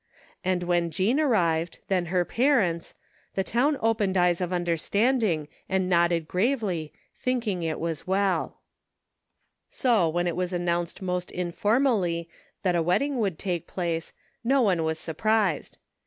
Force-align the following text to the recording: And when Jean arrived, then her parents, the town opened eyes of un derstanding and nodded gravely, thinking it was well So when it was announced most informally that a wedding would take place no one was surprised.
And 0.43 0.63
when 0.63 0.89
Jean 0.89 1.19
arrived, 1.19 1.77
then 1.87 2.07
her 2.07 2.25
parents, 2.25 2.95
the 3.35 3.43
town 3.43 3.77
opened 3.81 4.17
eyes 4.17 4.41
of 4.41 4.51
un 4.51 4.65
derstanding 4.65 5.47
and 5.69 5.87
nodded 5.87 6.27
gravely, 6.27 6.91
thinking 7.15 7.61
it 7.61 7.79
was 7.79 8.07
well 8.07 8.57
So 9.69 10.09
when 10.09 10.25
it 10.25 10.35
was 10.35 10.53
announced 10.53 11.03
most 11.03 11.29
informally 11.29 12.27
that 12.63 12.75
a 12.75 12.81
wedding 12.81 13.19
would 13.19 13.37
take 13.37 13.67
place 13.67 14.11
no 14.43 14.63
one 14.63 14.83
was 14.83 14.97
surprised. 14.97 15.77